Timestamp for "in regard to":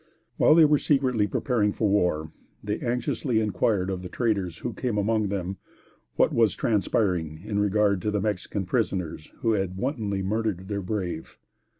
7.45-8.09